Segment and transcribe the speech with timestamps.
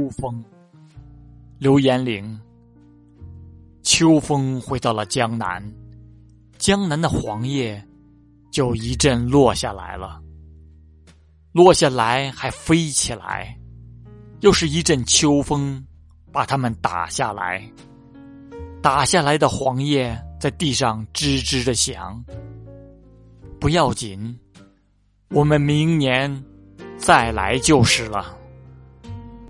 [0.00, 0.42] 秋风，
[1.58, 2.40] 刘延龄。
[3.82, 5.62] 秋风回到了江南，
[6.56, 7.86] 江南的黄叶
[8.50, 10.18] 就一阵落下来了。
[11.52, 13.54] 落下来还飞起来，
[14.40, 15.86] 又是一阵秋风
[16.32, 17.62] 把它们打下来。
[18.80, 22.24] 打下来的黄叶在地上吱吱的响。
[23.60, 24.34] 不要紧，
[25.28, 26.42] 我们明年
[26.96, 28.39] 再来就是了。